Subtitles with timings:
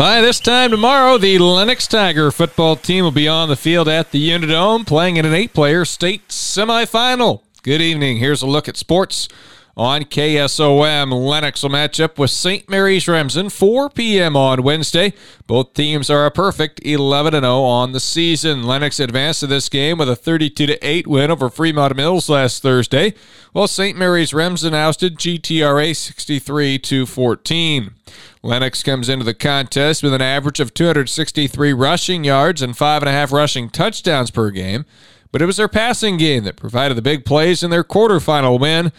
[0.00, 4.12] By this time tomorrow, the Lenox Tiger football team will be on the field at
[4.12, 7.42] the Unidome playing in an eight player state semifinal.
[7.62, 8.16] Good evening.
[8.16, 9.28] Here's a look at sports
[9.76, 11.12] on KSOM.
[11.12, 12.66] Lenox will match up with St.
[12.66, 14.36] Mary's Remsen 4 p.m.
[14.36, 15.12] on Wednesday.
[15.46, 18.62] Both teams are a perfect 11 0 on the season.
[18.62, 23.12] Lenox advanced to this game with a 32 8 win over Fremont Mills last Thursday,
[23.52, 23.98] while St.
[23.98, 27.94] Mary's Remsen ousted GTRA 63 14.
[28.42, 33.68] Lenox comes into the contest with an average of 263 rushing yards and 5.5 rushing
[33.68, 34.86] touchdowns per game,
[35.30, 38.92] but it was their passing game that provided the big plays in their quarterfinal win.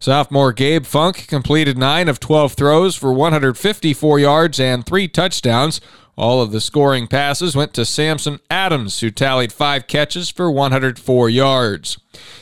[0.00, 5.80] Sophomore Gabe Funk completed 9 of 12 throws for 154 yards and 3 touchdowns.
[6.18, 11.30] All of the scoring passes went to Samson Adams, who tallied 5 catches for 104
[11.30, 11.96] yards.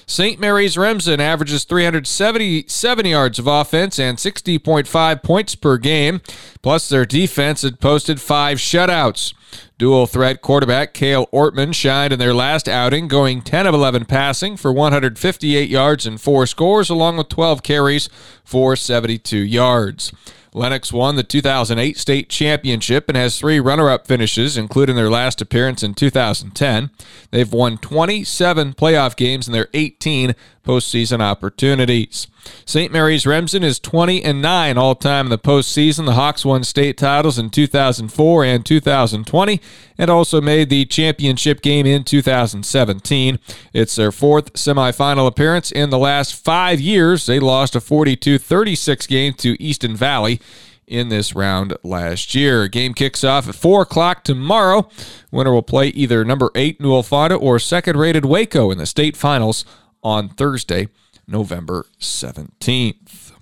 [0.06, 0.40] St.
[0.40, 6.22] Mary's Remsen averages 377 yards of offense and 60.5 points per game.
[6.62, 9.34] Plus, their defense had posted five shutouts.
[9.78, 14.56] Dual threat quarterback Cale Ortman shined in their last outing, going 10 of 11 passing
[14.56, 18.08] for 158 yards and four scores, along with 12 carries
[18.44, 20.12] for 72 yards.
[20.56, 25.42] Lenox won the 2008 state championship and has three runner up finishes, including their last
[25.42, 26.90] appearance in 2010.
[27.30, 30.34] They've won 27 playoff games in their 18
[30.66, 32.26] postseason opportunities.
[32.64, 32.92] St.
[32.92, 36.06] Mary's Remsen is 20 and 9 all time in the postseason.
[36.06, 39.60] The Hawks won state titles in 2004 and 2020
[39.98, 43.38] and also made the championship game in 2017.
[43.72, 47.26] It's their fourth semifinal appearance in the last five years.
[47.26, 50.40] They lost a 42 36 game to Easton Valley
[50.86, 52.68] in this round last year.
[52.68, 54.88] Game kicks off at 4 o'clock tomorrow.
[55.30, 59.16] Winner will play either number 8 Newell Fonda or second rated Waco in the state
[59.16, 59.64] finals
[60.06, 60.86] on Thursday,
[61.26, 63.32] November 17th.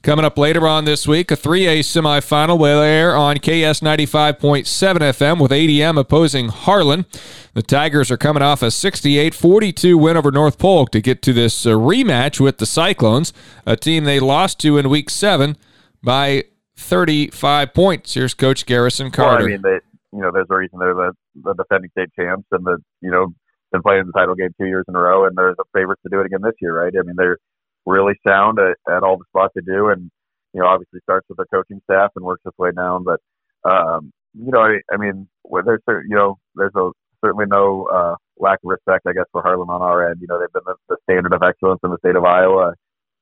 [0.00, 5.40] Coming up later on this week, a 3A semifinal will air on KS 95.7 FM
[5.42, 7.04] with ADM opposing Harlan.
[7.52, 11.34] The Tigers are coming off a 68 42 win over North Polk to get to
[11.34, 13.34] this uh, rematch with the Cyclones,
[13.66, 15.56] a team they lost to in week seven
[16.02, 16.44] by
[16.76, 18.14] 35 points.
[18.14, 19.44] Here's Coach Garrison Carter.
[19.44, 19.80] Well, I mean, they,
[20.12, 21.12] you know, there's a reason they're the,
[21.42, 23.34] the defending state champs and the, you know,
[23.72, 26.10] been playing the title game two years in a row, and they're the favorites to
[26.10, 26.92] do it again this year, right?
[26.96, 27.38] I mean, they're
[27.84, 30.10] really sound at, at all the spots they do, and
[30.52, 33.04] you know, obviously starts with their coaching staff and works its way down.
[33.04, 33.20] But
[33.68, 35.28] um, you know, I, I mean,
[35.64, 36.90] there's you know, there's a
[37.24, 40.20] certainly no uh, lack of respect, I guess, for Harlan on our end.
[40.20, 42.74] You know, they've been the, the standard of excellence in the state of Iowa.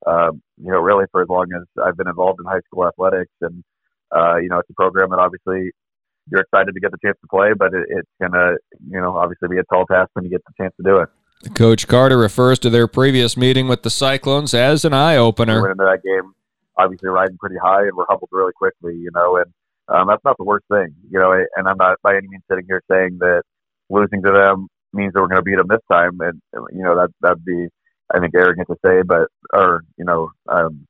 [0.05, 3.31] Um, you know, really for as long as I've been involved in high school athletics,
[3.41, 3.63] and
[4.15, 5.71] uh, you know, it's a program that obviously
[6.29, 8.55] you're excited to get the chance to play, but it, it's gonna,
[8.89, 11.09] you know, obviously be a tall task when you get the chance to do it.
[11.53, 15.55] Coach Carter refers to their previous meeting with the Cyclones as an eye opener.
[15.55, 16.33] We went into that game
[16.77, 19.51] obviously riding pretty high, and we're humbled really quickly, you know, and
[19.87, 21.31] um, that's not the worst thing, you know.
[21.31, 23.43] And I'm not by any means sitting here saying that
[23.89, 26.95] losing to them means that we're going to beat them this time, and you know
[26.95, 27.67] that that'd be,
[28.13, 30.87] I think, arrogant to say, but or you know, um,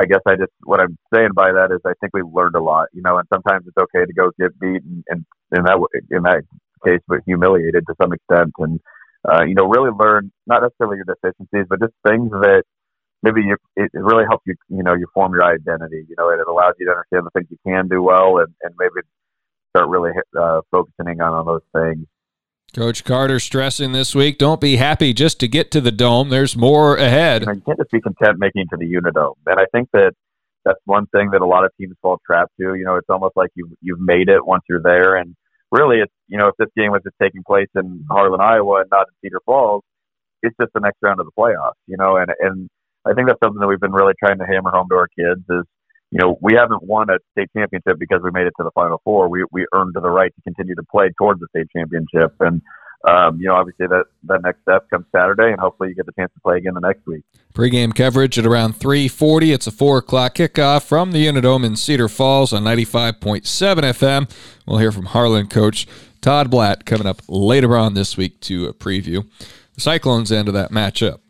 [0.00, 2.62] I guess I just what I'm saying by that is I think we learned a
[2.62, 5.78] lot, you know, and sometimes it's okay to go get beat and, and in that
[6.10, 6.42] in that
[6.86, 8.80] case, but humiliated to some extent, and
[9.28, 12.64] uh, you know, really learn not necessarily your deficiencies, but just things that
[13.22, 16.40] maybe you, it really helps you, you know, you form your identity, you know, and
[16.40, 19.06] it allows you to understand the things you can do well, and and maybe
[19.76, 22.06] start really uh, focusing on on those things.
[22.70, 26.28] Coach Carter stressing this week, don't be happy just to get to the dome.
[26.28, 27.42] There's more ahead.
[27.42, 29.34] You, can't just be content making it to the Unidome.
[29.46, 30.12] And I think that
[30.64, 32.74] that's one thing that a lot of teams fall trapped to.
[32.74, 35.16] You know, it's almost like you've, you've made it once you're there.
[35.16, 35.34] And
[35.70, 38.90] really, it's, you know, if this game was just taking place in Harlan, Iowa and
[38.90, 39.82] not in Cedar Falls,
[40.42, 42.68] it's just the next round of the playoffs, you know, and, and
[43.06, 45.44] I think that's something that we've been really trying to hammer home to our kids
[45.50, 45.64] is,
[46.10, 49.00] you know, we haven't won a state championship because we made it to the final
[49.04, 49.28] four.
[49.28, 52.60] We we earned the right to continue to play towards the state championship, and
[53.08, 56.12] um, you know, obviously that that next step comes Saturday, and hopefully you get the
[56.12, 57.22] chance to play again the next week.
[57.54, 59.54] Pre-game coverage at around 3:40.
[59.54, 63.44] It's a four o'clock kickoff from the Unidome in Cedar Falls on 95.7
[63.84, 64.30] FM.
[64.66, 65.86] We'll hear from Harlan coach
[66.20, 69.26] Todd Bladt coming up later on this week to a preview
[69.74, 71.20] the Cyclones end of that matchup.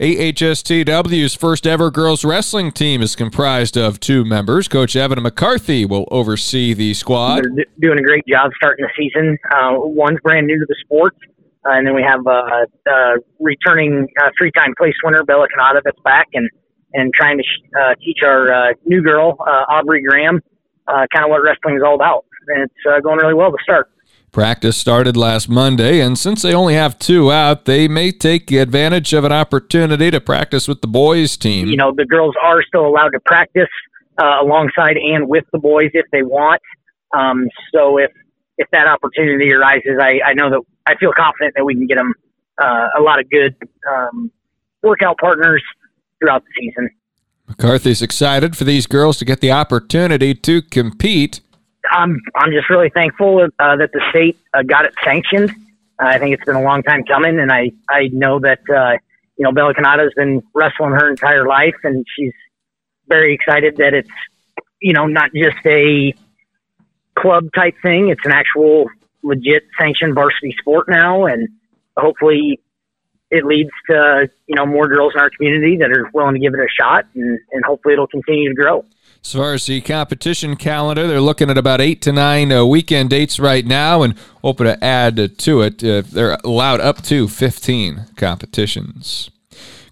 [0.00, 4.68] AHSTW's first ever girls wrestling team is comprised of two members.
[4.68, 7.42] Coach Evan McCarthy will oversee the squad.
[7.42, 9.36] They're doing a great job starting the season.
[9.50, 11.16] Uh, one's brand new to the sport,
[11.66, 16.00] uh, and then we have uh, uh, returning uh, three-time place winner Bella Canada that's
[16.04, 16.48] back and
[16.94, 19.36] and trying to sh- uh, teach our new girl
[19.68, 20.40] Aubrey Graham
[20.86, 22.24] kind of what wrestling is all about.
[22.46, 23.90] And it's going really well to start.
[24.32, 29.12] Practice started last Monday, and since they only have two out, they may take advantage
[29.14, 31.68] of an opportunity to practice with the boys' team.
[31.68, 33.68] You know, the girls are still allowed to practice
[34.20, 36.60] uh, alongside and with the boys if they want.
[37.16, 38.10] Um, so if
[38.58, 41.94] if that opportunity arises, I, I know that I feel confident that we can get
[41.94, 42.12] them
[42.60, 43.56] uh, a lot of good
[43.88, 44.30] um,
[44.82, 45.62] workout partners
[46.18, 46.90] throughout the season.
[47.46, 51.40] McCarthy's excited for these girls to get the opportunity to compete.
[51.90, 55.52] I'm I'm just really thankful uh, that the state uh, got it sanctioned.
[55.98, 58.98] I think it's been a long time coming, and I I know that uh,
[59.36, 62.32] you know Bella Canada's been wrestling her entire life, and she's
[63.08, 64.10] very excited that it's
[64.80, 66.14] you know not just a
[67.18, 68.86] club type thing; it's an actual
[69.22, 71.48] legit sanctioned varsity sport now, and
[71.96, 72.60] hopefully
[73.30, 76.54] it leads to you know more girls in our community that are willing to give
[76.54, 78.84] it a shot, and, and hopefully it'll continue to grow.
[79.28, 83.10] As far as the competition calendar, they're looking at about eight to nine uh, weekend
[83.10, 85.84] dates right now, and hoping to add uh, to it.
[85.84, 89.28] Uh, they're allowed up to 15 competitions.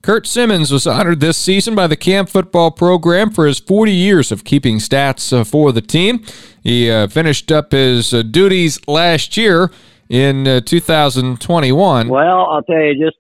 [0.01, 4.33] Kurt Simmons was honored this season by the camp football program for his 40 years
[4.33, 6.25] of keeping stats uh, for the team.
[6.63, 9.71] He uh, finished up his uh, duties last year
[10.09, 12.09] in 2021.
[12.09, 13.19] Well, I'll tell you, just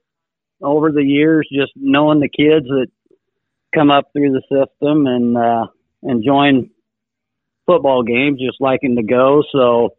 [0.63, 2.87] over the years, just knowing the kids that
[3.75, 5.67] come up through the system and uh,
[6.03, 6.71] enjoying
[7.67, 9.43] football games, just liking to go.
[9.53, 9.91] So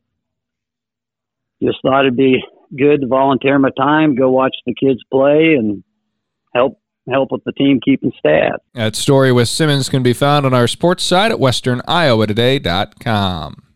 [1.61, 2.43] just thought it'd be
[2.75, 5.83] good to volunteer my time, go watch the kids play, and
[6.53, 6.79] help
[7.09, 8.57] help with the team keeping stats.
[8.73, 13.66] That story with Simmons can be found on our sports site at westerniowa.today.com.